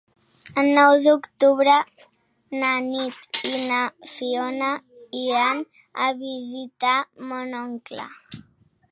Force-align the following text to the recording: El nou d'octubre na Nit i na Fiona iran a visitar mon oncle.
El 0.59 0.67
nou 0.77 0.91
d'octubre 1.01 1.73
na 2.61 2.71
Nit 2.85 3.41
i 3.49 3.59
na 3.71 3.81
Fiona 4.13 4.69
iran 5.25 5.61
a 6.07 6.07
visitar 6.23 6.95
mon 7.33 7.53
oncle. 7.61 8.07